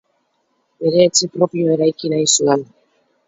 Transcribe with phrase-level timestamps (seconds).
[0.85, 2.65] Bere etxe propioa eraiki nahi zuen.